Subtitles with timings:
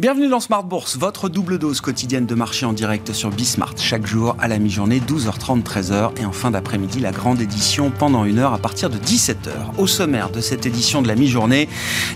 [0.00, 3.74] Bienvenue dans Smart Bourse, votre double dose quotidienne de marché en direct sur Bismart.
[3.76, 6.18] Chaque jour à la mi-journée, 12h30, 13h.
[6.18, 9.50] Et en fin d'après-midi, la grande édition pendant une heure à partir de 17h.
[9.76, 11.68] Au sommaire de cette édition de la mi-journée,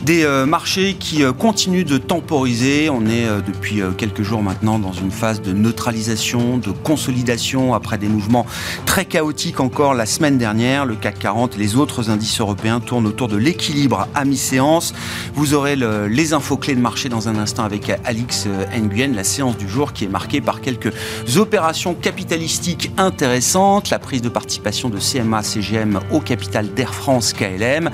[0.02, 2.88] des euh, marchés qui euh, continuent de temporiser.
[2.88, 7.98] On est euh, depuis quelques jours maintenant dans une phase de neutralisation, de consolidation après
[7.98, 8.46] des mouvements
[8.86, 10.86] très chaotiques encore la semaine dernière.
[10.86, 14.94] Le CAC 40 et les autres indices européens tournent autour de l'équilibre à mi-séance.
[15.34, 19.24] Vous aurez les infos clés de marché dans un instant avec avec Alix Nguyen, la
[19.24, 20.92] séance du jour qui est marquée par quelques
[21.36, 27.90] opérations capitalistiques intéressantes, la prise de participation de CMA CGM au capital d'Air France KLM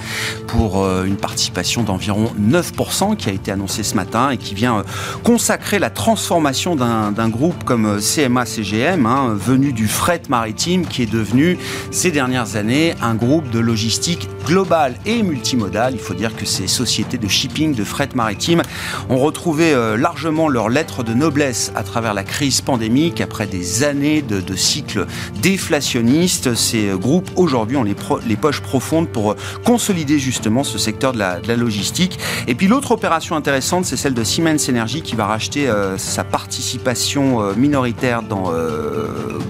[0.46, 4.80] pour euh, une participation d'environ 9% qui a été annoncée ce matin et qui vient
[4.80, 4.82] euh,
[5.24, 11.02] consacrer la transformation d'un groupe comme euh, CMA CGM, hein, venu du fret maritime qui
[11.02, 11.56] est devenu
[11.90, 15.94] ces dernières années un groupe de logistique global et multimodal.
[15.94, 18.62] Il faut dire que ces sociétés de shipping, de fret maritime
[19.08, 23.84] ont retrouvé euh, largement leur lettre de noblesse à travers la crise pandémique, après des
[23.84, 25.06] années de, cycles
[25.40, 26.54] déflationnistes.
[26.54, 32.18] Ces groupes aujourd'hui ont les, poches profondes pour consolider justement ce secteur de la, logistique.
[32.46, 36.24] Et puis l'autre opération intéressante, c'est celle de Siemens Energy qui va racheter euh, sa
[36.24, 38.52] participation euh, minoritaire dans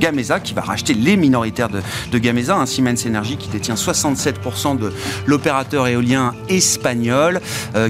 [0.01, 4.93] Gamesa, qui va racheter les minoritaires de, Gamesa, un Siemens Energy qui détient 67% de
[5.27, 7.41] l'opérateur éolien espagnol.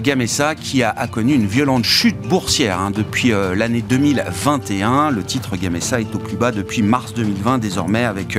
[0.03, 5.11] Gamesa qui a connu une violente chute boursière hein, depuis euh, l'année 2021.
[5.11, 8.39] Le titre Gamesa est au plus bas depuis mars 2020 désormais avec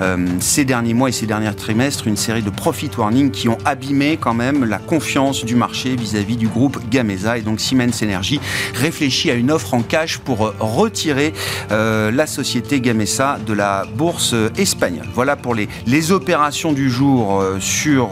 [0.00, 3.58] euh, ces derniers mois et ces derniers trimestres une série de profit warning qui ont
[3.64, 8.40] abîmé quand même la confiance du marché vis-à-vis du groupe Gamesa et donc Siemens Energy
[8.74, 11.32] réfléchit à une offre en cash pour euh, retirer
[11.70, 15.06] la société Gamesa de la bourse espagnole.
[15.14, 18.10] Voilà pour les, les opérations du jour sur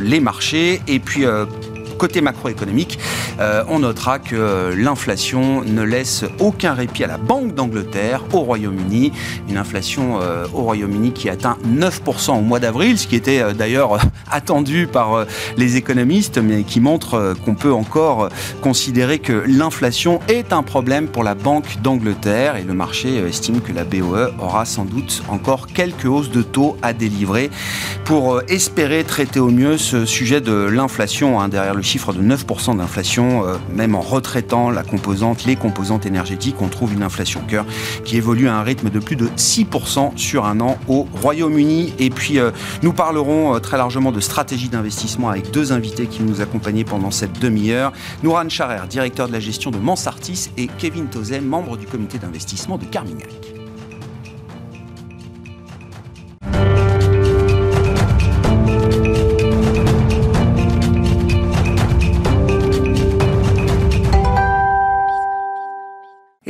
[0.00, 1.24] les marchés et puis
[1.98, 2.96] Côté macroéconomique,
[3.40, 9.10] euh, on notera que l'inflation ne laisse aucun répit à la Banque d'Angleterre au Royaume-Uni.
[9.48, 13.52] Une inflation euh, au Royaume-Uni qui atteint 9% au mois d'avril, ce qui était euh,
[13.52, 13.98] d'ailleurs
[14.30, 15.26] attendu par
[15.56, 18.28] les économistes, mais qui montre qu'on peut encore
[18.60, 23.72] considérer que l'inflation est un problème pour la Banque d'Angleterre et le marché estime que
[23.72, 27.50] la BOE aura sans doute encore quelques hausses de taux à délivrer
[28.04, 32.76] pour espérer traiter au mieux ce sujet de l'inflation hein, derrière le chiffre de 9%
[32.76, 37.64] d'inflation, euh, même en retraitant la composante, les composantes énergétiques, on trouve une inflation cœur
[38.04, 41.94] qui évolue à un rythme de plus de 6% sur un an au Royaume-Uni.
[41.98, 42.50] Et puis, euh,
[42.82, 47.10] nous parlerons euh, très largement de stratégie d'investissement avec deux invités qui nous accompagnaient pendant
[47.10, 47.92] cette demi-heure.
[48.22, 52.76] Nouran Charer, directeur de la gestion de Mansartis, et Kevin Tozem, membre du comité d'investissement
[52.76, 53.57] de Carmignac.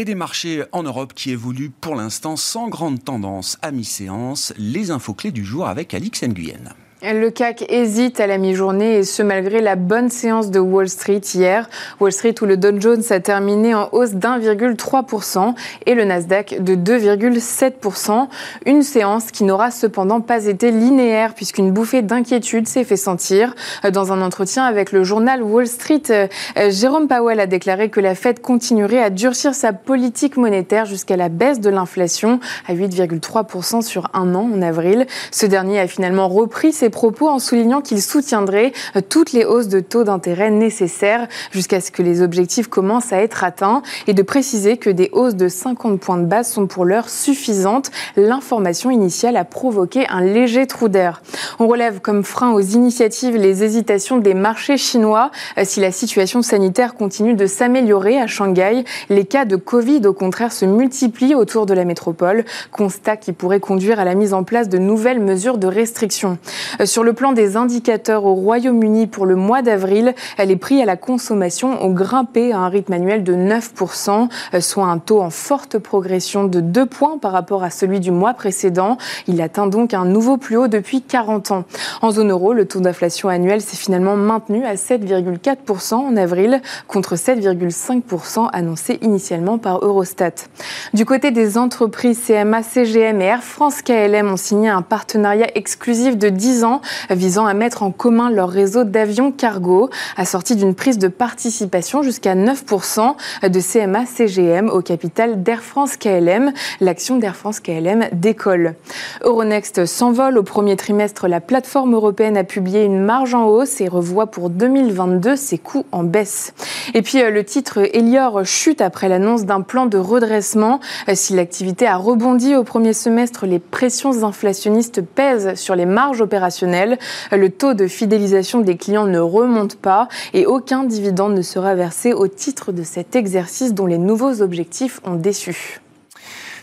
[0.08, 4.54] Des marchés en Europe qui évoluent pour l'instant sans grande tendance à mi-séance.
[4.56, 6.74] Les infos clés du jour avec Alix Nguyen.
[7.00, 11.20] Le CAC hésite à la mi-journée et ce malgré la bonne séance de Wall Street
[11.32, 11.70] hier.
[12.00, 15.54] Wall Street où le Dow Jones a terminé en hausse d'1,3%
[15.86, 18.26] et le Nasdaq de 2,7%.
[18.66, 23.54] Une séance qui n'aura cependant pas été linéaire puisqu'une bouffée d'inquiétude s'est fait sentir.
[23.92, 26.26] Dans un entretien avec le journal Wall Street, euh,
[26.68, 31.28] Jérôme Powell a déclaré que la Fed continuerait à durcir sa politique monétaire jusqu'à la
[31.28, 35.06] baisse de l'inflation à 8,3% sur un an en avril.
[35.30, 39.68] Ce dernier a finalement repris ses propos en soulignant qu'il soutiendrait euh, toutes les hausses
[39.68, 44.22] de taux d'intérêt nécessaires jusqu'à ce que les objectifs commencent à être atteints et de
[44.22, 47.90] préciser que des hausses de 50 points de base sont pour l'heure suffisantes.
[48.16, 51.22] L'information initiale a provoqué un léger trou d'air.
[51.58, 55.30] On relève comme frein aux initiatives les hésitations des marchés chinois.
[55.58, 60.12] Euh, si la situation sanitaire continue de s'améliorer à Shanghai, les cas de Covid au
[60.12, 64.44] contraire se multiplient autour de la métropole, constat qui pourrait conduire à la mise en
[64.44, 66.38] place de nouvelles mesures de restriction.
[66.84, 70.96] Sur le plan des indicateurs au Royaume-Uni pour le mois d'avril, les prix à la
[70.96, 75.78] consommation ont grimpé à un rythme annuel de 9%, euh, soit un taux en forte
[75.78, 78.96] progression de 2 points par rapport à celui du mois précédent.
[79.26, 81.64] Il atteint donc un nouveau plus haut depuis 40 ans.
[82.00, 87.16] En zone euro, le taux d'inflation annuel s'est finalement maintenu à 7,4% en avril contre
[87.16, 90.46] 7,5% annoncé initialement par Eurostat.
[90.94, 96.16] Du côté des entreprises, CMA, CGM et Air France KLM ont signé un partenariat exclusif
[96.16, 96.67] de 10 ans
[97.10, 102.34] visant à mettre en commun leur réseau d'avions cargo, assorti d'une prise de participation jusqu'à
[102.34, 103.14] 9%
[103.48, 106.52] de CMA CGM au capital d'Air France KLM.
[106.80, 108.74] L'action d'Air France KLM décolle.
[109.22, 111.26] Euronext s'envole au premier trimestre.
[111.26, 115.56] La la plateforme européenne a publié une marge en hausse et revoit pour 2022 ses
[115.56, 116.52] coûts en baisse.
[116.94, 120.80] Et puis le titre Elior chute après l'annonce d'un plan de redressement.
[121.14, 126.48] Si l'activité a rebondi au premier semestre, les pressions inflationnistes pèsent sur les marges opérationnelles.
[126.66, 132.12] Le taux de fidélisation des clients ne remonte pas et aucun dividende ne sera versé
[132.12, 135.80] au titre de cet exercice dont les nouveaux objectifs ont déçu.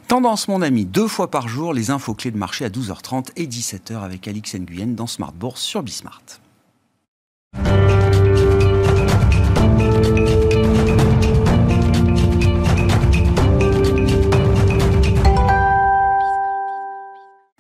[0.08, 3.48] Tendance, mon ami, deux fois par jour, les infos clés de marché à 12h30 et
[3.48, 6.22] 17h avec Alix Nguyen dans Smart Bourse sur Bismart.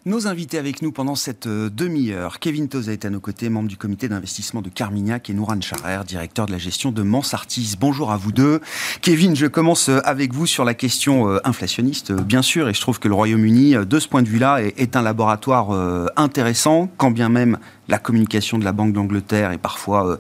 [0.07, 2.37] Nos invités avec nous pendant cette euh, demi-heure.
[2.37, 6.03] Kevin Toza est à nos côtés, membre du comité d'investissement de Carmignac et Nouran Charer,
[6.05, 7.73] directeur de la gestion de Mansartis.
[7.79, 8.61] Bonjour à vous deux.
[9.01, 12.81] Kevin, je commence euh, avec vous sur la question euh, inflationniste, bien sûr, et je
[12.81, 15.71] trouve que le Royaume-Uni, de ce point de vue-là, est un laboratoire
[16.15, 17.57] intéressant, quand bien même
[17.87, 20.17] la communication de la Banque d'Angleterre est parfois euh,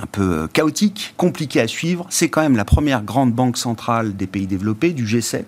[0.00, 2.06] un peu euh, chaotique, compliquée à suivre.
[2.10, 5.44] C'est quand même la première grande banque centrale des pays développés, du G7,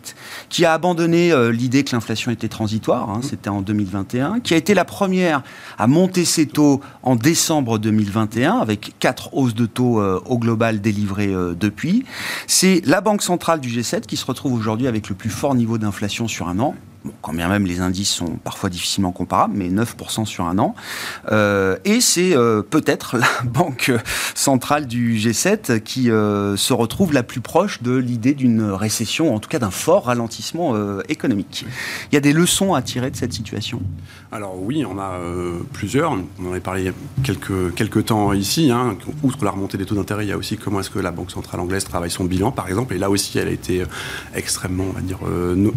[0.48, 4.56] qui a abandonné euh, l'idée que l'inflation était transitoire, hein, c'était en 2021, qui a
[4.56, 5.42] été la première
[5.78, 11.32] à monter ses taux en décembre 2021, avec quatre hausses de taux au global délivrées
[11.58, 12.04] depuis.
[12.46, 15.78] C'est la banque centrale du G7 qui se retrouve aujourd'hui avec le plus fort niveau
[15.78, 16.74] d'inflation sur un an,
[17.20, 20.74] quand bien même les indices sont parfois difficilement comparables, mais 9% sur un an.
[21.30, 23.92] Euh, et c'est euh, peut-être la banque
[24.34, 29.38] centrale du G7 qui euh, se retrouve la plus proche de l'idée d'une récession, en
[29.38, 30.74] tout cas d'un fort ralentissement
[31.08, 31.66] économique.
[32.10, 33.82] Il y a des leçons à tirer de cette situation?
[34.32, 35.18] Alors oui, on a
[35.72, 36.12] plusieurs.
[36.12, 36.92] On en a parlé
[37.22, 38.70] quelques, quelques temps ici.
[38.70, 38.96] Hein.
[39.22, 41.30] Outre la remontée des taux d'intérêt, il y a aussi comment est-ce que la Banque
[41.30, 42.94] centrale anglaise travaille son bilan, par exemple.
[42.94, 43.84] Et là aussi, elle a été
[44.34, 45.18] extrêmement, on va dire,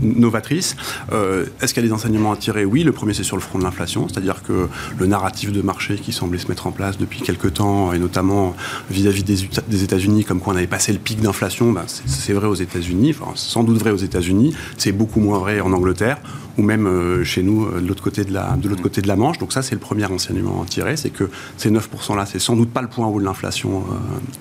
[0.01, 0.75] novatrice.
[1.17, 3.41] Euh, est-ce qu'il y a des enseignements à tirer Oui, le premier c'est sur le
[3.41, 6.97] front de l'inflation, c'est-à-dire que le narratif de marché qui semblait se mettre en place
[6.97, 8.55] depuis quelques temps, et notamment
[8.89, 12.55] vis-à-vis des, États-Unis, comme quoi on avait passé le pic d'inflation, ben, c'est vrai aux
[12.55, 16.17] États-Unis, sans doute vrai aux États-Unis, c'est beaucoup moins vrai en Angleterre
[16.57, 19.07] ou même euh, chez nous euh, de l'autre côté de la de l'autre côté de
[19.07, 19.37] la Manche.
[19.37, 22.55] Donc ça c'est le premier enseignement à tirer, c'est que ces 9% là, c'est sans
[22.55, 23.85] doute pas le point haut de l'inflation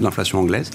[0.01, 0.71] l'inflation anglaise.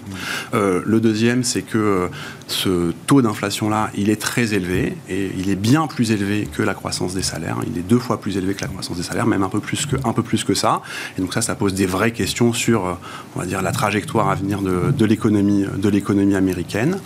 [0.53, 2.09] le deuxième, c'est que
[2.47, 6.61] ce taux d'inflation là, il est très élevé et il est bien plus élevé que
[6.61, 7.57] la croissance des salaires.
[7.67, 9.85] Il est deux fois plus élevé que la croissance des salaires, même un peu plus
[9.85, 10.81] que, un peu plus que ça.
[11.17, 12.93] Et donc ça, ça pose des vraies questions sur, euh,
[13.35, 16.99] on va dire, la trajectoire à venir de, de l'économie, de l'économie américaine.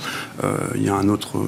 [0.44, 1.46] Euh, il y a un autre euh,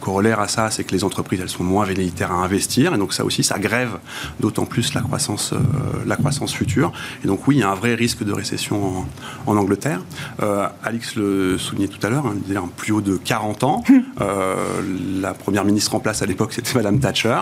[0.00, 2.94] corollaire à ça, c'est que les entreprises, elles sont moins velléitaires à investir.
[2.94, 3.98] Et donc ça aussi, ça grève
[4.40, 5.54] d'autant plus la croissance,
[6.06, 6.92] la croissance future.
[7.24, 9.06] Et donc oui, il y a un vrai risque de récession
[9.46, 10.00] en, Angleterre.
[10.84, 13.84] Alix le soulignait tout à l'heure, hein, un plus haut de 40 ans.
[15.20, 17.40] la première ministre en place à l'époque, c'était Madame Thatcher.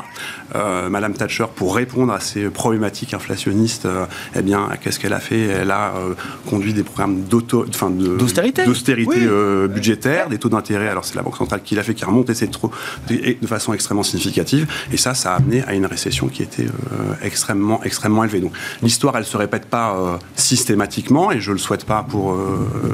[0.55, 5.21] Euh, Madame Thatcher, pour répondre à ces problématiques inflationnistes, euh, eh bien, qu'est-ce qu'elle a
[5.21, 5.41] fait?
[5.41, 6.15] Elle a euh,
[6.49, 8.65] conduit des programmes d'austérité,
[9.69, 10.89] budgétaire, des taux d'intérêt.
[10.89, 12.71] Alors c'est la Banque centrale qui l'a fait, qui a remonté ces taux
[13.09, 14.67] de façon extrêmement significative.
[14.93, 16.67] Et ça, ça a amené à une récession qui était
[17.23, 18.40] extrêmement, extrêmement élevée.
[18.40, 18.52] Donc
[18.82, 22.37] l'histoire, elle se répète pas systématiquement, et je le souhaite pas pour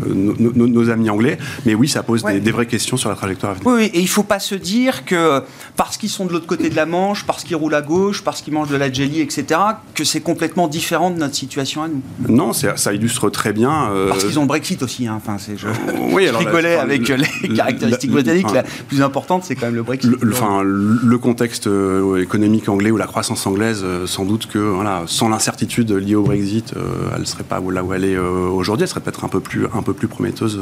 [0.07, 1.39] nos, amis anglais.
[1.67, 3.67] Mais oui, ça pose des, des, vraies questions sur la trajectoire à venir.
[3.67, 5.43] Oui, et il faut pas se dire que
[5.77, 8.43] parce qu'ils sont de l'autre côté de la Manche, parce qu'ils roulent à gauche, parce
[8.43, 9.61] qu'ils mangent de la jelly, etc.,
[9.95, 12.03] que c'est complètement différent de notre situation à nous.
[12.29, 13.91] Non, ça illustre très bien.
[13.91, 15.07] Euh, parce qu'ils ont le Brexit aussi.
[15.07, 15.15] Hein.
[15.17, 15.67] Enfin, je,
[16.13, 18.53] oui, alors, rigolais avec les caractéristiques britanniques.
[18.53, 20.11] La, plus importante, c'est quand même le Brexit.
[20.21, 21.72] Le, enfin, le contexte euh,
[22.21, 26.23] économique anglais ou la croissance anglaise, euh, sans doute que voilà, sans l'incertitude liée au
[26.23, 26.75] Brexit,
[27.15, 28.85] elle ne serait pas là où elle est aujourd'hui.
[28.85, 30.61] Elle serait peut-être un peu plus, un peu plus prometteuse,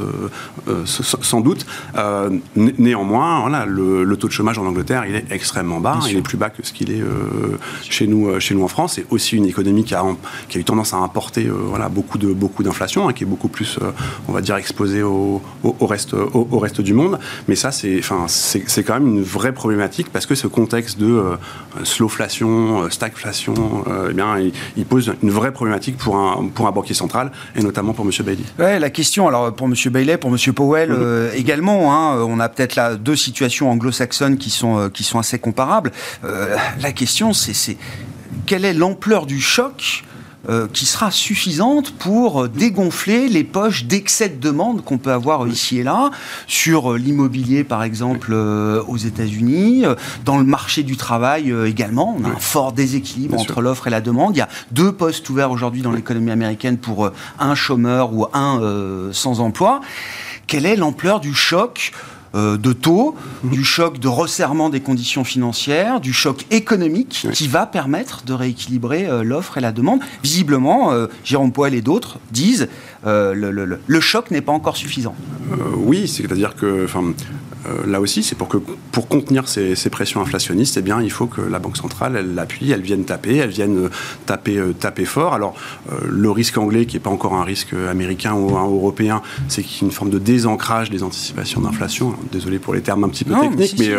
[0.87, 1.67] sans doute.
[2.57, 6.01] néanmoins, voilà, le, taux de chômage en Angleterre, il est extrêmement bas.
[6.09, 8.69] il est plus bas que ce qu'il est euh, chez, nous, euh, chez nous en
[8.69, 8.95] France.
[8.95, 10.05] C'est aussi une économie qui a,
[10.49, 13.27] qui a eu tendance à importer euh, voilà, beaucoup, de, beaucoup d'inflation, hein, qui est
[13.27, 13.79] beaucoup plus,
[14.29, 17.19] on va dire, exposée au, au, reste, au, reste du monde.
[17.49, 20.99] Mais ça, c'est, enfin, c'est, c'est quand même une vraie problématique parce que ce contexte
[21.01, 21.23] de
[21.85, 24.37] slowflation, stagflation, eh bien,
[24.77, 28.13] il, pose une vraie problématique pour un, pour un banquier central et notamment pour M.
[28.25, 28.45] Bailey.
[28.59, 29.75] Ouais, la question, alors pour M.
[29.87, 30.53] Bailey, pour M.
[30.53, 31.35] Powell mm-hmm.
[31.37, 35.93] également, hein, on a peut-être là deux situations anglo-saxonnes qui sont, qui sont assez comparables.
[36.25, 37.77] Euh, la question, c'est
[38.47, 40.05] quelle est l'ampleur du choc
[40.49, 45.79] euh, qui sera suffisante pour dégonfler les poches d'excès de demande qu'on peut avoir ici
[45.79, 46.11] et là
[46.47, 49.85] sur l'immobilier par exemple euh, aux États-Unis,
[50.25, 52.17] dans le marché du travail également.
[52.19, 54.37] On a un fort déséquilibre entre l'offre et la demande.
[54.37, 59.11] Il y a deux postes ouverts aujourd'hui dans l'économie américaine pour un chômeur ou un
[59.13, 59.81] sans emploi.
[60.47, 61.93] Quelle est l'ampleur du choc
[62.37, 67.67] euh, de taux, du choc de resserrement des conditions financières, du choc économique qui va
[67.67, 69.99] permettre de rééquilibrer euh, l'offre et la demande.
[70.23, 72.69] Visiblement, euh, Jérôme Poel et d'autres disent
[73.05, 73.51] le,
[73.85, 75.15] le, choc n'est pas encore suffisant.
[75.77, 76.87] oui, c'est-à-dire que
[77.87, 78.59] là aussi, c'est pour que
[78.93, 82.71] pour contenir ces, pressions inflationnistes, eh bien, il faut que la banque centrale, elle l'appuie,
[82.71, 83.89] elle vienne taper, elle vienne
[84.27, 85.33] taper, taper fort.
[85.33, 85.55] Alors,
[86.07, 89.85] le risque anglais, qui n'est pas encore un risque américain ou européen, c'est qu'il y
[89.85, 92.15] a une forme de désancrage des anticipations d'inflation.
[92.33, 93.91] Désolé pour les termes un petit peu techniques, mais,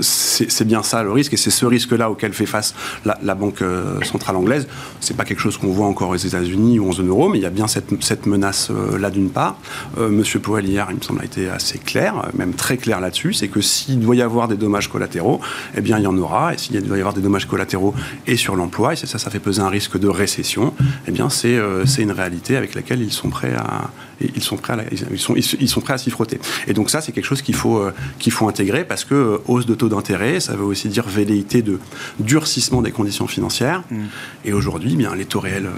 [0.00, 3.62] c'est bien ça le risque, et c'est ce risque-là auquel fait face la, banque
[4.02, 4.66] centrale anglaise.
[5.00, 7.42] C'est pas quelque chose qu'on voit encore aux États-Unis ou en zone euro, mais il
[7.42, 9.56] y a bien cette, cette menace là d'une part.
[9.98, 13.48] Monsieur Powell hier, il me semble, a été assez clair, même très clair là-dessus, c'est
[13.48, 15.40] que s'il doit y avoir des dommages collatéraux,
[15.76, 17.94] eh bien il y en aura, et s'il doit y avoir des dommages collatéraux
[18.26, 20.74] et sur l'emploi, et ça, ça fait peser un risque de récession,
[21.06, 24.72] eh bien c'est euh, une réalité avec laquelle ils sont prêts à, ils sont prêts
[24.72, 26.38] à, ils sont, ils sont prêts à s'y frotter.
[26.66, 29.38] Et donc ça, c'est quelque chose qu'il faut, euh, qu'il faut intégrer parce que euh,
[29.46, 31.78] hausse de taux d'intérêt, ça veut aussi dire velléité de
[32.18, 33.82] durcissement des conditions financières.
[33.90, 33.96] Mm.
[34.44, 35.68] Et aujourd'hui, bien les taux réels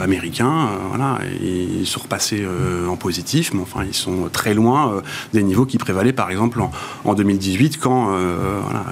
[0.00, 2.46] américains, voilà, ils sont repassés
[2.88, 6.60] en positif, mais enfin ils sont très loin des niveaux qui prévalaient par exemple
[7.04, 8.14] en, 2018 quand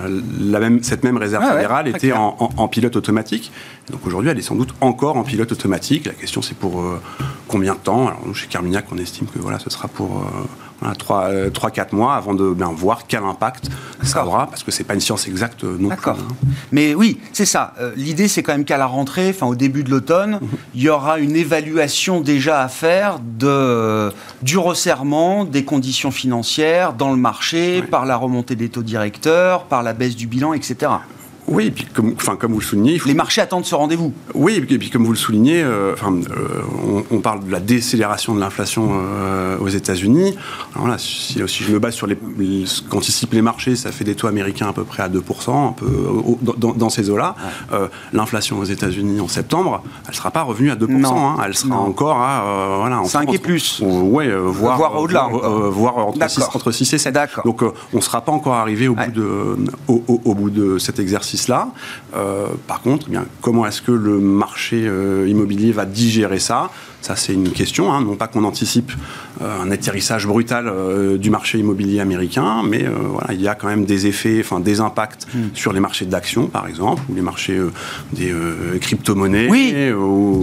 [0.07, 3.53] euh, la même, cette même réserve ah fédérale était en, pilote automatique.
[3.91, 6.07] Donc aujourd'hui, elle est sans doute encore en pilote automatique.
[6.07, 7.01] La question, c'est pour euh,
[7.49, 8.09] combien de temps?
[8.09, 10.45] Alors, nous, chez Carmignac, on estime que voilà, ce sera pour euh,
[10.83, 11.51] 3-4 euh,
[11.93, 13.69] mois avant de bien voir quel impact
[14.03, 16.11] ça aura, parce que c'est pas une science exacte non plus.
[16.11, 16.17] Hein.
[16.73, 17.75] Mais oui, c'est ça.
[17.97, 20.49] L'idée, c'est quand même qu'à la rentrée, enfin au début de l'automne, mhm.
[20.75, 27.11] il y aura une évaluation déjà à faire de, du resserrement des conditions financières dans
[27.11, 30.93] le marché, par la remontée des taux directeurs, par la baisse du bilan, etc.
[31.49, 33.01] Oui, et puis comme, enfin, comme vous le soulignez...
[33.07, 34.13] Les marchés attendent ce rendez-vous.
[34.35, 38.35] Oui, et puis, comme vous le soulignez, euh, enfin, euh, on, parle de la décélération
[38.35, 40.37] de l'inflation euh, aux États-Unis.
[40.75, 42.17] Alors là, si, je me base sur les,
[42.67, 45.73] ce qu'anticipent les marchés, ça fait des taux américains à peu près à 2%, un
[45.73, 45.87] peu
[46.57, 47.37] dans, ces eaux-là.
[48.13, 51.07] l'inflation aux États-Unis en septembre, elle ne sera pas revenue à 2%.
[51.07, 51.37] Hein.
[51.45, 52.79] elle sera encore à...
[52.81, 53.83] voilà, 5 et plus.
[53.83, 55.29] Oui, voire, au-delà.
[55.71, 57.19] voire entre 6, entre 6 et 7.
[57.45, 59.57] Donc on ne sera pas encore arrivé au, bout de,
[59.89, 61.36] au bout de cet exercice
[62.15, 66.71] euh, par contre, eh comment est-ce que le marché euh, immobilier va digérer ça?
[67.07, 67.93] Ça, c'est une question.
[67.93, 68.03] Hein.
[68.03, 68.93] Non pas qu'on anticipe
[69.41, 70.73] euh, un atterrissage brutal
[71.19, 74.81] du marché immobilier américain, mais voilà, il y a quand même des effets, enfin des
[74.81, 75.55] impacts hmm.
[75.55, 77.61] sur les marchés d'actions, par exemple, ou les marchés
[78.13, 78.33] des
[78.81, 79.49] crypto-monnaies.
[79.49, 79.75] Oui.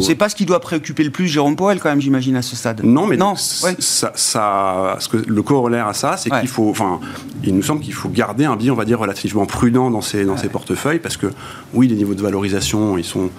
[0.02, 2.56] C'est pas ce qui doit préoccuper le plus Jérôme Powell, quand même, j'imagine, à ce
[2.56, 2.84] stade.
[2.84, 3.36] Non, mais non.
[3.36, 7.00] Ça, ça, ce que le corollaire à ça, c'est qu'il faut, enfin,
[7.44, 10.26] il nous semble qu'il faut garder un biais, on va dire, relativement prudent dans ses,
[10.26, 11.28] dans ses portefeuilles, parce que
[11.74, 13.30] oui, les niveaux de valorisation, ils sont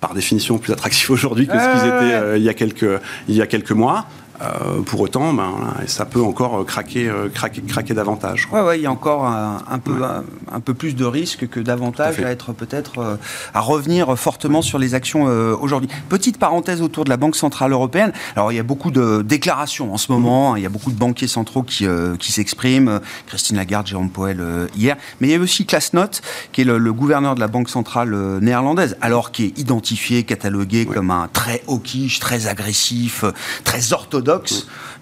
[0.00, 3.34] par définition plus attractifs aujourd'hui que ce qu'ils étaient euh, il, y a quelques, il
[3.34, 4.06] y a quelques mois.
[4.42, 8.48] Euh, pour autant, ben, ça peut encore euh, craquer, euh, craquer, craquer davantage.
[8.52, 10.02] Oui, ouais, il y a encore un, peu,
[10.50, 13.18] un, peu plus de risques que davantage à, être peut-être
[13.52, 15.24] à revenir fortement sur les actions
[15.60, 15.88] aujourd'hui.
[16.08, 18.12] Petite parenthèse autour de la Banque centrale européenne.
[18.36, 20.56] Alors il y a beaucoup de déclarations en ce moment.
[20.56, 21.86] Il y a beaucoup de banquiers centraux qui,
[22.18, 23.00] qui s'expriment.
[23.26, 24.42] Christine Lagarde, Jérôme Poel
[24.76, 24.96] hier.
[25.20, 26.20] Mais il y a aussi Klasnot,
[26.52, 31.10] qui est le, gouverneur de la Banque centrale néerlandaise, alors qui est identifié, catalogué comme
[31.10, 33.24] un très hawkish, très agressif,
[33.64, 34.29] très orthodoxe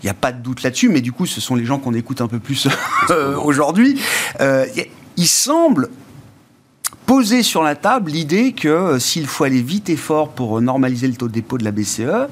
[0.02, 1.94] il n'y a pas de doute là-dessus, mais du coup, ce sont les gens qu'on
[1.94, 2.68] écoute un peu plus
[3.10, 4.00] euh, aujourd'hui.
[4.40, 4.66] Euh,
[5.16, 5.88] il semble
[7.06, 11.08] poser sur la table l'idée que euh, s'il faut aller vite et fort pour normaliser
[11.08, 12.28] le taux de dépôt de la BCE,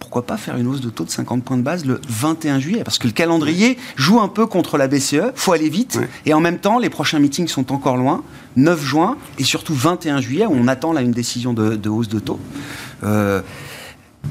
[0.00, 2.82] pourquoi pas faire une hausse de taux de 50 points de base le 21 juillet?
[2.82, 6.40] Parce que le calendrier joue un peu contre la BCE, faut aller vite, et en
[6.40, 8.22] même temps, les prochains meetings sont encore loin,
[8.56, 12.18] 9 juin, et surtout 21 juillet, où on attend là une décision de, hausse de
[12.18, 12.40] taux.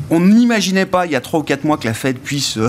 [0.10, 2.68] On n'imaginait pas il y a 3 ou 4 mois que la Fed puisse euh,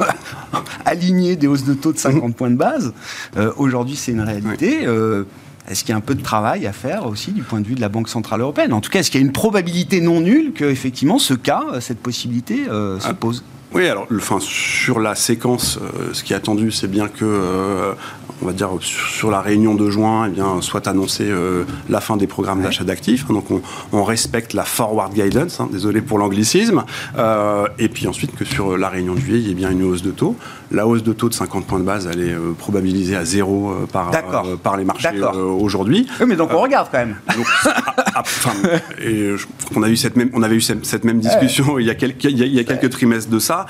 [0.84, 2.92] aligner des hausses de taux de 50 points de base.
[3.36, 4.86] Euh, aujourd'hui, c'est une réalité.
[4.86, 5.24] Euh,
[5.68, 7.74] est-ce qu'il y a un peu de travail à faire aussi du point de vue
[7.74, 8.72] de la Banque Centrale Européenne?
[8.72, 11.64] En tout cas, est-ce qu'il y a une probabilité non nulle que, effectivement, ce cas,
[11.80, 13.14] cette possibilité se ah.
[13.14, 13.42] pose?
[13.74, 15.80] Oui, alors enfin, sur la séquence,
[16.12, 17.94] ce qui est attendu, c'est bien que
[18.42, 22.16] on va dire, sur la réunion de juin, eh bien, soit annoncé euh, la fin
[22.16, 23.24] des programmes d'achat d'actifs.
[23.30, 23.46] Hein, donc,
[23.92, 26.84] on, respecte la forward guidance, hein, désolé pour l'anglicisme.
[27.18, 29.82] Euh, et puis ensuite, que sur la réunion de juillet, il y ait bien une
[29.82, 30.36] hausse de taux.
[30.70, 33.74] La hausse de taux de 50 points de base, elle est euh, probabilisée à zéro
[33.92, 34.10] par,
[34.62, 35.20] par les marchés
[35.58, 36.06] aujourd'hui.
[36.20, 37.16] Oui, mais donc on regarde quand même.
[39.04, 39.34] et
[39.74, 42.24] on, a eu cette même, on avait eu cette, même discussion il y a quelques,
[42.24, 43.66] il y a quelques trimestres de ça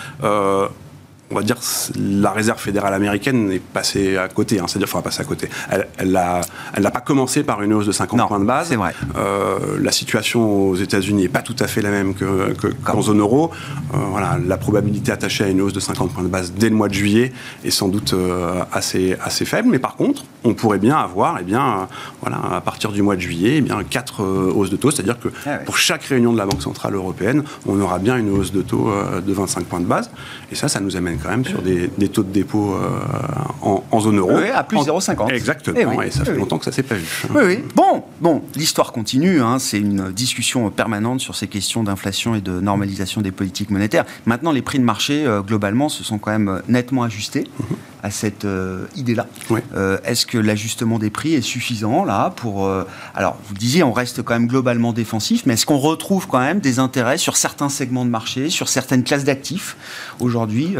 [1.30, 1.56] on va dire,
[1.98, 4.60] la réserve fédérale américaine est passée à côté.
[4.60, 5.48] Hein, C'est-à-dire, enfin, passée à côté.
[5.70, 8.68] Elle, elle n'a pas commencé par une hausse de 50 points de base.
[8.68, 8.94] C'est vrai.
[9.16, 13.20] Euh, la situation aux États-Unis n'est pas tout à fait la même qu'en que, zone
[13.20, 13.50] euro.
[13.92, 16.76] Euh, voilà, la probabilité attachée à une hausse de 50 points de base dès le
[16.76, 17.32] mois de juillet
[17.64, 19.68] est sans doute euh, assez, assez faible.
[19.68, 21.88] Mais par contre, on pourrait bien avoir, eh bien,
[22.20, 24.92] voilà, à partir du mois de juillet, eh bien, quatre hausses de taux.
[24.92, 28.30] C'est-à-dire que ah pour chaque réunion de la Banque centrale européenne, on aura bien une
[28.30, 28.92] hausse de taux
[29.26, 30.10] de 25 points de base.
[30.52, 34.18] Et ça, ça nous amène quand même sur des, taux de dépôt euh, en, zone
[34.18, 34.32] euro.
[34.34, 35.32] Oui, à plus 0,50.
[35.32, 37.06] Exactement, et, ça fait longtemps que ça ne s'est pas vu.
[37.34, 37.58] Oui, oui.
[37.74, 39.58] Bon, bon l'histoire continue, hein.
[39.58, 44.04] c'est une discussion permanente sur ces questions d'inflation et de normalisation des politiques monétaires.
[44.26, 47.44] Maintenant, les prix de marché, euh, globalement, se sont quand même nettement ajustés.
[47.58, 49.26] Mhm à cette euh, idée-là.
[49.74, 52.84] Euh, est-ce que l'ajustement des prix est suffisant là pour euh,
[53.16, 56.60] Alors, vous disiez, on reste quand même globalement défensif, mais est-ce qu'on retrouve quand même
[56.60, 59.76] des intérêts sur certains segments de marché, sur certaines classes d'actifs
[60.20, 60.76] aujourd'hui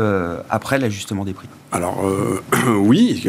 [0.50, 1.48] après l'ajustement des prix?
[1.72, 2.04] Alors
[2.78, 3.26] oui,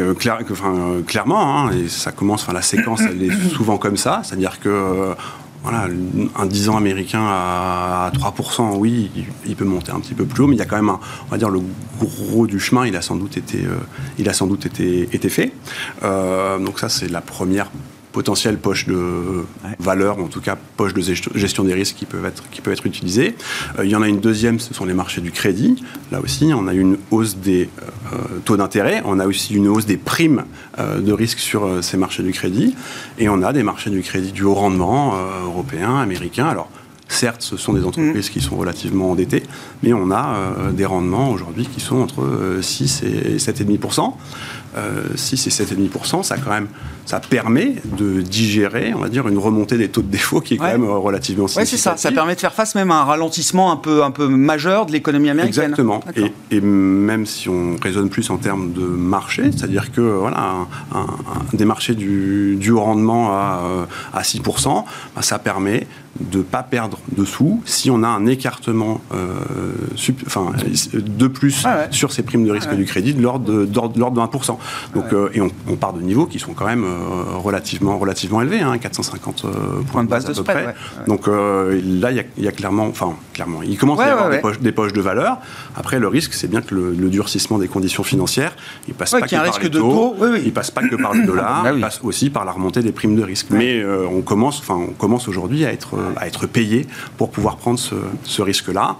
[1.06, 5.14] clairement, hein, et ça commence, enfin la séquence elle est souvent comme ça, c'est-à-dire que
[5.62, 5.88] voilà,
[6.36, 9.10] un 10 ans américain à 3%, oui,
[9.46, 11.30] il peut monter un petit peu plus haut, mais il y a quand même, on
[11.30, 11.60] va dire, le
[11.98, 13.76] gros du chemin, il a sans doute été, euh,
[14.18, 15.52] il a sans doute été, été fait.
[16.04, 17.70] Euh, donc ça, c'est la première
[18.12, 19.44] potentielle poche de
[19.78, 21.02] valeur, ou en tout cas poche de
[21.34, 23.34] gestion des risques qui peuvent être, qui peuvent être utilisées.
[23.78, 25.82] Euh, il y en a une deuxième, ce sont les marchés du crédit.
[26.10, 27.68] Là aussi, on a une hausse des
[28.12, 30.44] euh, taux d'intérêt, on a aussi une hausse des primes
[30.78, 32.74] euh, de risque sur ces marchés du crédit,
[33.18, 36.46] et on a des marchés du crédit du haut rendement européen, américain.
[36.46, 36.70] Alors,
[37.10, 38.32] Certes, ce sont des entreprises mmh.
[38.34, 39.42] qui sont relativement endettées,
[39.82, 44.12] mais on a des rendements aujourd'hui qui sont entre 6 et 7,5%.
[45.16, 46.68] 6 et 7,5%, ça quand même
[47.08, 50.56] ça permet de digérer, on va dire, une remontée des taux de défaut qui est
[50.58, 51.78] quand même euh, relativement significative.
[51.78, 51.96] Oui, c'est ça.
[51.96, 54.92] Ça permet de faire face même à un ralentissement un peu, un peu majeur de
[54.92, 55.70] l'économie américaine.
[55.70, 56.02] Exactement.
[56.50, 61.06] Et, même si on raisonne plus en termes de marché, c'est-à-dire que voilà, un,
[61.54, 64.84] des marchés du, du haut rendement à, euh, à 6%,
[65.16, 65.86] bah, ça permet
[66.20, 69.34] de ne pas perdre de sous si on a un écartement euh,
[70.26, 70.52] enfin,
[70.92, 74.56] de plus sur ces primes de risque du crédit de l'ordre de, de 1%.
[74.94, 76.97] Donc, et on, on, part de niveaux qui sont quand même euh,
[77.38, 79.48] relativement, relativement élevé, hein, 450 euh,
[79.90, 80.74] points de base, de spread,
[81.06, 84.72] Donc euh, là, il y, a clairement, enfin clairement, il commence à y avoir des
[84.72, 85.38] poches, de valeur.
[85.76, 88.54] Après, le risque, c'est bien que le, durcissement des conditions financières,
[88.86, 91.72] il passe pas que par les taux, il passe pas que par le dollar, ah
[91.72, 93.46] il passe aussi par la remontée des primes de risque.
[93.50, 97.78] Mais on commence, enfin, on commence aujourd'hui à être, à être payé pour pouvoir prendre
[97.78, 98.96] ce, ce risque-là.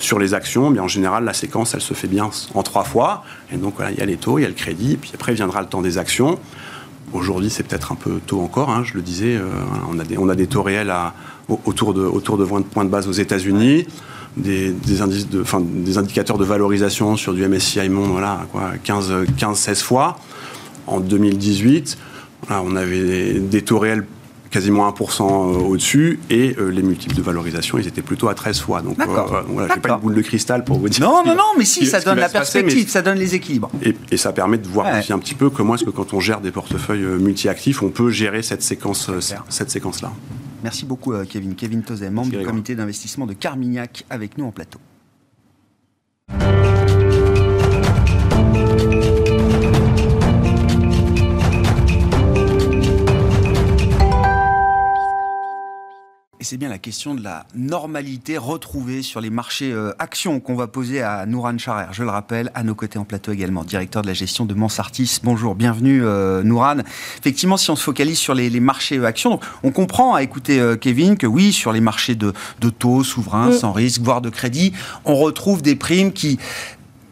[0.00, 3.22] Sur les actions, bien en général, la séquence, elle se fait bien en trois fois.
[3.52, 5.34] Et donc, voilà, il y a les taux, il y a le crédit, puis après
[5.34, 6.38] viendra le temps des actions.
[7.12, 9.36] Aujourd'hui, c'est peut-être un peu tôt encore, hein, je le disais.
[9.36, 9.48] Euh,
[9.90, 10.92] on, a des, taux réels
[11.64, 13.86] autour, de, autour de 20 points de base aux États-Unis.
[14.36, 18.46] Des, indicateurs de valorisation sur du MSCI Monde, voilà,
[18.84, 20.18] 15-16 fois.
[20.86, 21.98] En 2018,
[22.48, 24.06] on avait des taux réels
[24.50, 28.60] quasiment 1% euh, au-dessus, et euh, les multiples de valorisation, ils étaient plutôt à 13
[28.60, 28.82] fois.
[28.82, 31.04] Donc, euh, voilà, j'ai pas une boule de cristal pour vous dire.
[31.06, 33.70] Non, non, non, mais si, ça donne la perspective, ça donne les équilibres.
[33.82, 36.40] Et, ça permet de voir aussi un petit peu comment est-ce que quand on gère
[36.40, 39.10] des portefeuilles multi-actifs, on peut gérer cette séquence,
[39.48, 40.12] cette séquence-là.
[40.62, 41.54] Merci beaucoup, Kevin.
[41.54, 44.78] Kevin Tozet, membre du comité d'investissement de Carmignac, avec nous en plateau.
[56.40, 60.54] Et c'est bien la question de la normalité retrouvée sur les marchés euh, actions qu'on
[60.54, 61.84] va poser à Nouran Charer.
[61.92, 65.18] Je le rappelle, à nos côtés en plateau également, directeur de la gestion de Mansartis.
[65.22, 66.78] Bonjour, bienvenue euh, Nouran.
[67.18, 71.18] Effectivement, si on se focalise sur les, marchés euh, actions, on comprend à écouter Kevin
[71.18, 72.32] que oui, sur les marchés de,
[72.78, 74.72] taux souverains, sans risque, voire de crédit,
[75.04, 76.38] on retrouve des primes qui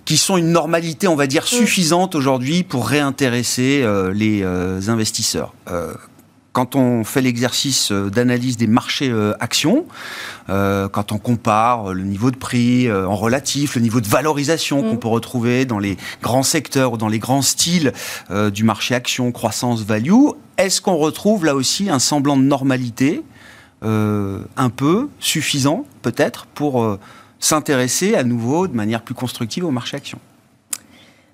[0.07, 4.43] qui sont une normalité, on va dire, suffisante aujourd'hui pour réintéresser les
[4.89, 5.53] investisseurs
[6.59, 9.87] quand on fait l'exercice euh, d'analyse des marchés euh, actions,
[10.49, 14.95] euh, quand on compare le niveau de prix en relatif, le niveau de valorisation qu'on
[14.95, 14.99] mm.
[14.99, 17.93] peut retrouver dans les grands secteurs ou dans les grands styles
[18.53, 23.23] du marché action, croissance, value, est-ce qu'on retrouve là aussi un semblant de normalité
[23.83, 26.99] un peu suffisant peut-être pour
[27.39, 30.19] s'intéresser à nouveau de manière plus constructive au marché action?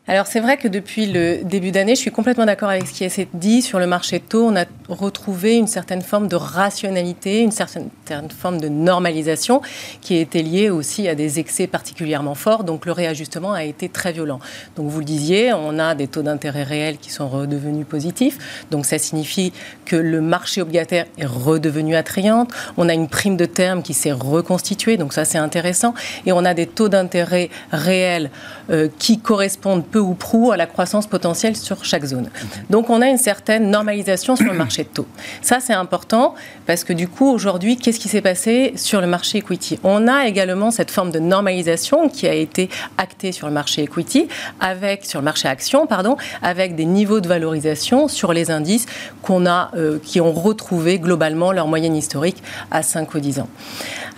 [0.06, 3.04] Alors c'est vrai que depuis le début d'année, je suis complètement d'accord avec ce qui
[3.04, 4.44] est dit sur le marché taux.
[4.44, 7.88] On a retrouvé une certaine forme de rationalité, une certaine,
[8.28, 9.62] forme de normalisation
[10.02, 12.64] qui était liée aussi à des excès particulièrement forts.
[12.64, 14.40] Donc le réajustement a été très violent.
[14.76, 18.66] Donc vous le disiez, on a des taux d'intérêt réels qui sont redevenus positifs.
[18.70, 19.54] Donc ça signifie
[19.86, 22.46] que le marché obligataire est redevenu attrayant.
[22.76, 24.98] On a une prime de terme qui s'est reconstituée.
[24.98, 25.94] Donc ça c'est intéressant.
[26.26, 28.30] Et on a des taux d'intérêt réels
[28.68, 32.28] euh, qui correspondent peu ou prou à la croissance potentielle sur chaque zone.
[32.68, 35.06] Donc on a une certaine normalisation sur le marché de taux.
[35.40, 36.34] Ça, c'est important
[36.66, 39.78] parce que du coup, aujourd'hui, qu'est-ce qui s'est passé sur le marché equity?
[39.84, 44.26] On a également cette forme de normalisation qui a été actée sur le marché equity,
[44.58, 48.86] avec, sur le marché action, pardon, avec des niveaux de valorisation sur les indices
[49.22, 53.48] qu'on a, euh, qui ont retrouvé globalement leur moyenne historique à 5 ou 10 ans.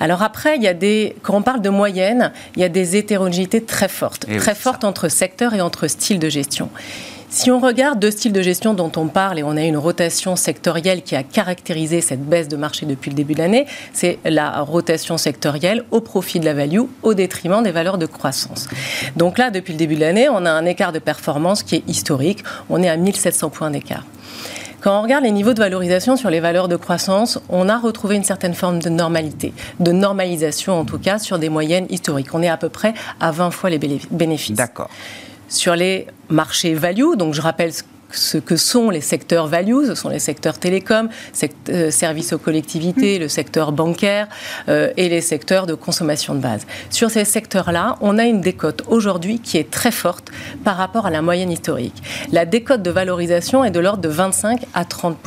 [0.00, 2.96] Alors après, il y a des, quand on parle de moyenne, il y a des
[2.96, 6.70] hétérogénéités très fortes, eh très fortes entre secteurs et entre styles de gestion.
[7.28, 10.36] Si on regarde deux styles de gestion dont on parle et on a une rotation
[10.36, 14.60] sectorielle qui a caractérisé cette baisse de marché depuis le début de l'année, c'est la
[14.60, 18.68] rotation sectorielle au profit de la value au détriment des valeurs de croissance.
[19.16, 21.88] Donc là, depuis le début de l'année, on a un écart de performance qui est
[21.88, 22.44] historique.
[22.70, 24.04] On est à 1700 points d'écart.
[24.80, 28.14] Quand on regarde les niveaux de valorisation sur les valeurs de croissance, on a retrouvé
[28.14, 32.32] une certaine forme de normalité, de normalisation en tout cas sur des moyennes historiques.
[32.34, 34.56] On est à peu près à 20 fois les bénéfices.
[34.56, 34.90] D'accord.
[35.48, 37.72] Sur les marchés value, donc je rappelle
[38.10, 41.08] ce que sont les secteurs value, ce sont les secteurs télécom,
[41.68, 44.28] euh, services aux collectivités, le secteur bancaire
[44.68, 46.66] euh, et les secteurs de consommation de base.
[46.90, 50.30] Sur ces secteurs-là, on a une décote aujourd'hui qui est très forte
[50.64, 52.02] par rapport à la moyenne historique.
[52.32, 55.18] La décote de valorisation est de l'ordre de 25 à 30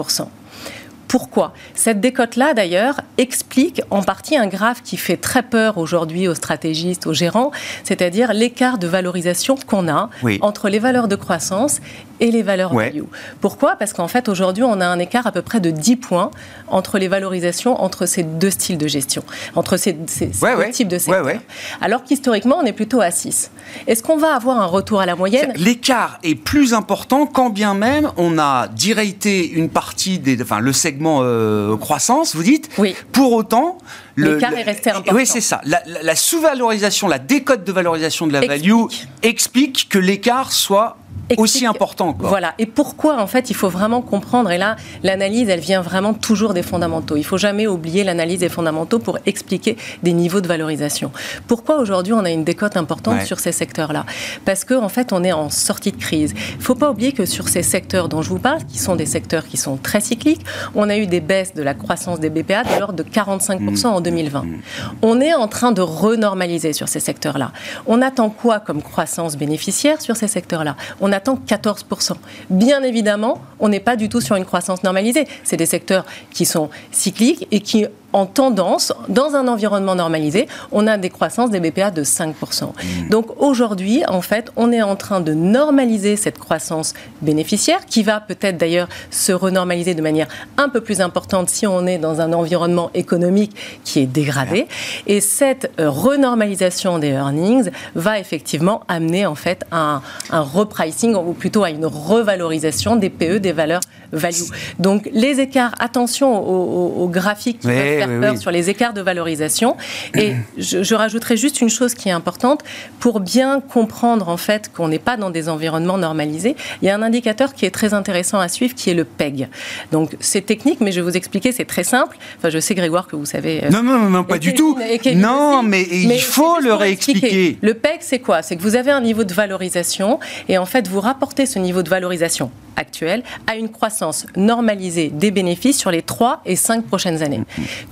[1.09, 1.53] pourquoi.
[1.73, 7.07] Cette décote-là, d'ailleurs, explique en partie un graphe qui fait très peur aujourd'hui aux stratégistes,
[7.07, 7.51] aux gérants,
[7.83, 10.09] c'est-à-dire l'écart de valorisation qu'on a
[10.41, 11.81] entre les valeurs de croissance
[12.19, 13.03] et les valeurs value.
[13.41, 13.75] Pourquoi?
[13.75, 16.31] Parce qu'en fait, aujourd'hui, on a un écart à peu près de 10 points
[16.67, 19.23] entre les valorisations entre ces deux styles de gestion,
[19.55, 21.39] entre ces, deux types de secteurs.
[21.81, 23.51] Alors qu'historiquement, on est plutôt à 6.
[23.87, 25.53] Est-ce qu'on va avoir un retour à la moyenne?
[25.55, 30.73] L'écart est plus important quand bien même on a directé une partie des, enfin, le
[30.73, 32.69] segment euh, croissance, vous dites?
[32.77, 32.95] Oui.
[33.11, 33.77] Pour autant,
[34.17, 35.15] l'écart est resté important.
[35.15, 35.61] Oui, c'est ça.
[35.63, 38.85] La, sous-valorisation, la décote de valorisation de la value
[39.23, 40.97] explique que l'écart soit
[41.37, 42.15] aussi important.
[42.19, 42.53] Voilà.
[42.57, 44.51] Et pourquoi, en fait, il faut vraiment comprendre.
[44.51, 47.15] Et là, l'analyse, elle vient vraiment toujours des fondamentaux.
[47.17, 51.11] Il faut jamais oublier l'analyse des fondamentaux pour expliquer des niveaux de valorisation.
[51.47, 54.05] Pourquoi aujourd'hui on a une décote importante sur ces secteurs-là?
[54.45, 56.33] Parce qu'en en fait, on est en sortie de crise.
[56.53, 58.95] Il ne faut pas oublier que sur ces secteurs dont je vous parle, qui sont
[58.95, 62.29] des secteurs qui sont très cycliques, on a eu des baisses de la croissance des
[62.29, 64.41] BPA de l'ordre de 45% en 2020.
[64.41, 64.61] Mmh.
[65.01, 67.51] On est en train de renormaliser sur ces secteurs-là.
[67.87, 70.75] On attend quoi comme croissance bénéficiaire sur ces secteurs-là?
[71.01, 72.13] On attend 14%.
[72.49, 75.27] Bien évidemment, on n'est pas du tout sur une croissance normalisée.
[75.43, 80.87] C'est des secteurs qui sont cycliques et qui en tendance, dans un environnement normalisé, on
[80.87, 82.33] a des croissances des BPA de 5%.
[82.63, 83.09] Mmh.
[83.09, 88.19] Donc aujourd'hui, en fait, on est en train de normaliser cette croissance bénéficiaire, qui va
[88.19, 92.33] peut-être d'ailleurs se renormaliser de manière un peu plus importante si on est dans un
[92.33, 94.67] environnement économique qui est dégradé.
[95.07, 101.33] Et cette euh, renormalisation des earnings va effectivement amener en fait un, un repricing, ou
[101.33, 104.49] plutôt à une revalorisation des PE, des valeurs value.
[104.79, 107.67] Donc les écarts, attention aux, graphiques qui
[107.99, 109.77] faire peur sur les écarts de valorisation.
[110.15, 112.63] Et je, je, rajouterai juste une chose qui est importante
[112.99, 116.55] pour bien comprendre en fait qu'on n'est pas dans des environnements normalisés.
[116.81, 119.47] Il y a un indicateur qui est très intéressant à suivre qui est le PEG.
[119.91, 122.17] Donc c'est technique, mais je vais vous expliquer, c'est très simple.
[122.37, 123.63] Enfin, je sais Grégoire que vous savez.
[123.65, 124.77] Euh, non, non, non, pas du tout.
[125.15, 127.57] Non, mais, il faut le réexpliquer.
[127.61, 128.41] Le PEG, c'est quoi?
[128.41, 131.83] C'est que vous avez un niveau de valorisation et en fait vous rapportez ce niveau
[131.83, 137.21] de valorisation actuel à une croissance normalisée des bénéfices sur les 3 et 5 prochaines
[137.21, 137.41] années.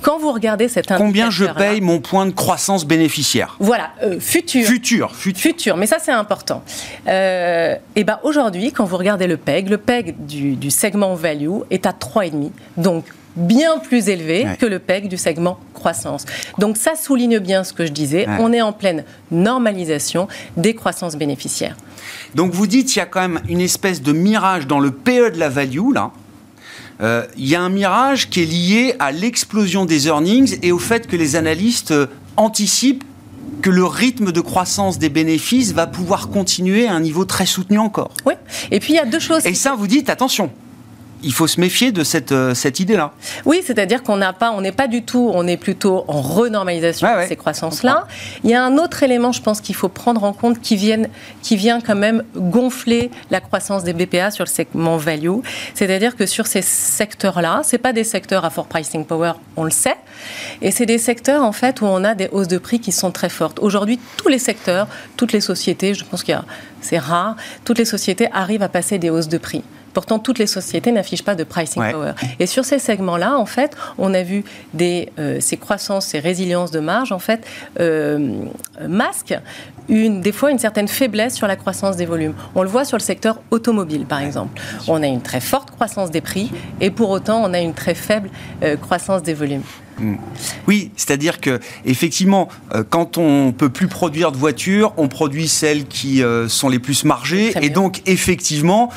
[0.02, 0.88] Quand vous regardez cet.
[0.88, 4.66] Combien je paye mon point de croissance bénéficiaire Voilà, euh, futur.
[4.66, 5.78] Futur, futur.
[5.78, 6.64] mais ça c'est important.
[7.08, 11.60] Euh, et ben aujourd'hui, quand vous regardez le PEG, le PEG du, du segment value
[11.70, 12.52] est à 3,5.
[12.78, 13.06] Donc
[13.38, 16.26] bien plus élevé que le PEG du segment croissance.
[16.58, 21.16] Donc ça souligne bien ce que je disais, on est en pleine normalisation des croissances
[21.16, 21.78] bénéficiaires.
[22.36, 25.32] Donc vous dites qu'il y a quand même une espèce de mirage dans le PE
[25.32, 26.12] de la value, là.
[27.00, 30.80] Euh, il y a un mirage qui est lié à l'explosion des earnings et au
[30.80, 33.04] fait que les analystes euh, anticipent
[33.62, 37.78] que le rythme de croissance des bénéfices va pouvoir continuer à un niveau très soutenu
[37.78, 38.12] encore.
[38.26, 38.34] Oui,
[38.72, 39.46] et puis il y a deux choses.
[39.46, 40.52] Et ça, vous dites, attention,
[41.24, 43.14] il faut se méfier de cette, euh, cette idée-là.
[43.46, 47.08] Oui, c'est-à-dire qu'on n'a pas, on n'est pas du tout, on est plutôt en renormalisation
[47.08, 48.08] de ces croissances-là.
[48.44, 50.94] Il y a un autre élément, je pense qu'il faut prendre en compte, qui,
[51.42, 55.40] qui vient quand même gonfler la croissance des BPA sur le segment value.
[55.74, 59.72] C'est-à-dire que sur ces secteurs-là, c'est pas des secteurs à fort pricing power, on le
[59.72, 59.98] sait,
[60.62, 63.12] et c'est des secteurs en fait où on a des hausses de prix qui sont
[63.12, 63.60] très fortes.
[63.60, 66.46] Aujourd'hui, tous les secteurs, toutes les sociétés, je pense qu'il y a,
[66.82, 69.64] c'est rare, toutes les sociétés arrivent à passer des hausses de prix.
[69.98, 72.12] Pourtant, toutes les sociétés n'affichent pas de pricing power.
[72.40, 74.44] Et sur ces segments-là, en fait, on a vu
[74.76, 77.44] des, euh, ces croissances, ces résiliences de marge, en fait,
[77.80, 78.44] euh,
[78.88, 79.40] masquent
[79.90, 82.36] une, des fois une certaine faiblesse sur la croissance des volumes.
[82.54, 84.62] On le voit sur le secteur automobile, par exemple.
[84.88, 87.96] On a une très forte croissance des prix et pour autant, on a une très
[87.96, 88.30] faible
[88.62, 89.64] euh, croissance des volumes.
[89.98, 90.18] Hmm.
[90.68, 92.50] Oui, c'est-à-dire que effectivement,
[92.92, 97.52] quand on peut plus produire de voitures, on produit celles qui sont les plus margées,
[97.64, 98.92] et donc effectivement,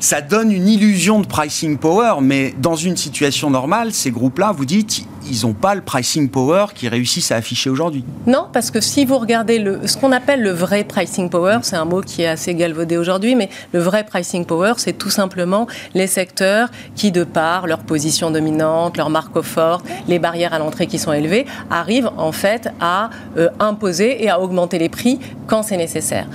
[0.00, 4.64] ça donne une illusion de pricing power, mais dans une situation normale, ces groupes-là, vous
[4.64, 8.04] dites, ils n'ont pas le pricing power qu'ils réussissent à afficher aujourd'hui.
[8.26, 11.76] Non, parce que si vous regardez le, ce qu'on appelle le vrai pricing power, c'est
[11.76, 15.66] un mot qui est assez galvaudé aujourd'hui, mais le vrai pricing power, c'est tout simplement
[15.94, 20.86] les secteurs qui, de par leur position dominante, leur marque forte, les barrières à l'entrée
[20.86, 25.62] qui sont élevées, arrivent en fait à euh, imposer et à augmenter les prix quand
[25.62, 26.26] c'est nécessaire.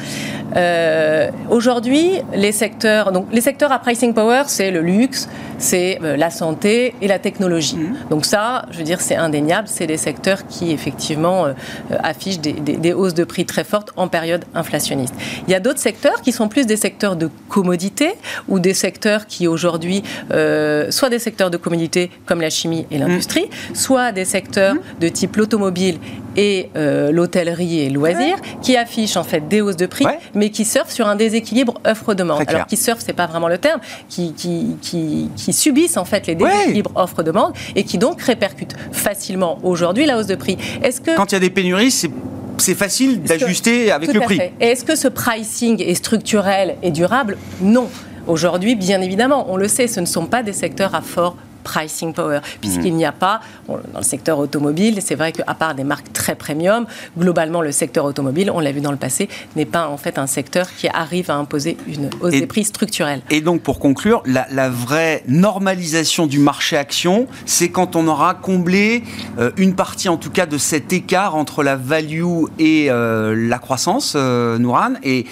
[0.56, 6.16] Euh, aujourd'hui, les secteurs, donc les secteurs à pricing power, c'est le luxe, c'est euh,
[6.16, 7.78] la santé et la technologie.
[7.78, 8.10] Mmh.
[8.10, 11.54] Donc ça, je veux dire, c'est indéniable, c'est des secteurs qui effectivement euh,
[12.00, 15.14] affichent des, hausses de prix très fortes en période inflationniste.
[15.48, 18.14] Il y a d'autres secteurs qui sont plus des secteurs de commodité
[18.48, 22.98] ou des secteurs qui aujourd'hui, euh, soit des secteurs de commodité comme la chimie et
[22.98, 23.76] l'industrie, mmh.
[23.76, 24.80] soit des secteurs mmh.
[25.00, 25.98] de type l'automobile
[26.38, 30.92] et l'hôtellerie et loisirs, qui affichent en fait des hausses de prix, mais qui surfent
[30.92, 32.44] sur un déséquilibre offre-demande.
[32.48, 36.28] Alors qui surfent, c'est pas vraiment le terme, qui, qui, qui qui subissent en fait
[36.28, 40.58] les déséquilibres offre-demande et qui donc répercutent facilement aujourd'hui la hausse de prix.
[40.84, 42.12] Est-ce que quand il y a des pénuries, c'est
[42.58, 44.40] c'est facile d'ajuster avec le prix.
[44.62, 47.38] Et est-ce que ce pricing est structurel et durable?
[47.62, 47.90] Non.
[48.28, 52.14] Aujourd'hui, bien évidemment, on le sait, ce ne sont pas des secteurs à fort pricing
[52.14, 52.98] power, puisqu'il mm.
[52.98, 56.86] n'y a pas, dans le secteur automobile, c'est vrai qu'à part des marques très premium,
[57.18, 60.28] globalement, le secteur automobile, on l'a vu dans le passé, n'est pas en fait un
[60.28, 63.22] secteur qui arrive à imposer une hausse des prix structurelle.
[63.30, 69.04] Et donc, pour conclure, la, vraie normalisation du marché action, c'est quand on aura comblé
[69.40, 73.58] euh, une partie, en tout cas, de cet écart entre la value et euh, la
[73.60, 75.26] croissance, euh, Nouran, et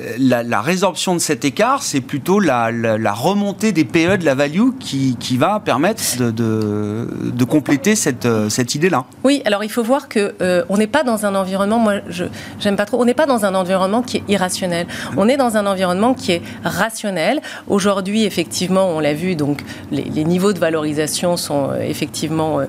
[0.00, 2.70] euh, la, résorption de cet écart, c'est plutôt la,
[3.12, 9.04] remontée des PE de la value qui, va permettre de, compléter cette, euh, cette idée-là.
[9.24, 12.24] Oui, alors il faut voir que euh, on n'est pas dans un environnement, moi je
[12.58, 14.86] j'aime pas trop, on n'est pas dans un environnement qui est irrationnel.
[15.16, 17.40] On est dans un environnement qui est rationnel.
[17.68, 22.60] Aujourd'hui, effectivement, on l'a vu, donc les, niveaux de valorisation sont effectivement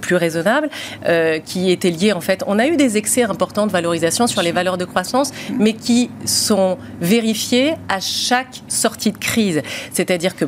[0.00, 0.70] plus raisonnables,
[1.44, 2.42] qui étaient liés en fait.
[2.46, 6.10] On a eu des excès importants de valorisation sur les valeurs de croissance, mais qui
[6.24, 9.62] sont vérifiés à chaque sortie de crise.
[9.92, 10.46] C'est-à-dire que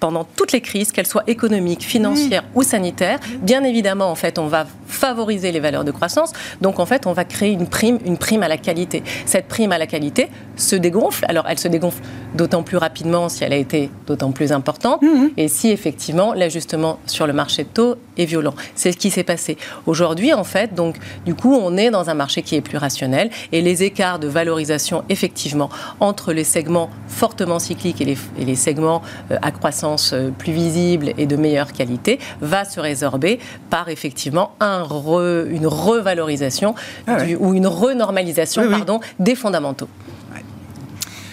[0.00, 3.20] pendant toutes les crises, qu'elles soient économiques, financières ou sanitaires.
[3.42, 6.32] Bien évidemment, en fait, on va favoriser les valeurs de croissance.
[6.60, 9.02] Donc, en fait, on va créer une prime, une prime à la qualité.
[9.26, 11.24] Cette prime à la qualité se dégonfle.
[11.28, 12.02] Alors, elle se dégonfle
[12.34, 15.30] d'autant plus rapidement si elle a été d'autant plus importante mhm.
[15.36, 18.54] et si effectivement l'ajustement sur le marché de taux est violent.
[18.74, 19.56] C'est ce qui s'est passé.
[19.86, 23.30] Aujourd'hui, en fait, donc, du coup, on est dans un marché qui est plus rationnel
[23.52, 28.56] et les écarts de valorisation, effectivement, entre les segments fortement cycliques et les, et les
[28.56, 33.88] segments euh, à croissance euh, plus visible et de meilleure qualité va se résorber par
[33.88, 36.74] effectivement un une revalorisation
[37.06, 39.88] ah ou une renormalisation pardon, des fondamentaux.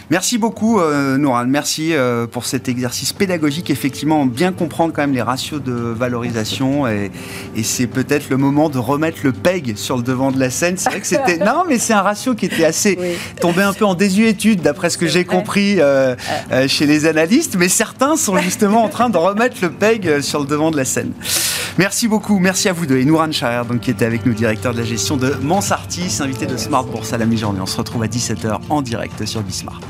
[0.09, 1.45] Merci beaucoup, euh, Nouran.
[1.47, 3.69] Merci euh, pour cet exercice pédagogique.
[3.69, 6.87] Effectivement, bien comprendre quand même les ratios de valorisation.
[6.87, 7.11] Et,
[7.63, 10.77] c'est peut-être le moment de remettre le PEG sur le devant de la scène.
[10.77, 11.37] C'est vrai que c'était.
[11.45, 12.97] non, mais c'est un ratio qui était assez.
[13.41, 16.15] tombé un peu en désuétude, d'après ce que j'ai compris euh,
[16.67, 17.57] chez les analystes.
[17.57, 20.85] Mais certains sont justement en train de remettre le PEG sur le devant de la
[20.85, 21.11] scène.
[21.77, 22.39] Merci beaucoup.
[22.39, 22.97] Merci à vous deux.
[22.97, 26.45] Et Nouran Chaher, donc, qui était avec nous, directeur de la gestion de Mansartis, invité
[26.45, 27.59] de Smart Bourse à la mi-journée.
[27.61, 29.81] On se retrouve à 17h en direct sur Bismart.